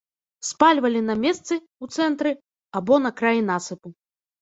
Спальвалі 0.47 1.01
на 1.09 1.17
месцы 1.27 1.53
ў 1.59 1.85
цэнтры 1.99 2.35
або 2.83 3.01
на 3.07 3.15
краі 3.25 3.49
насыпу. 3.55 3.99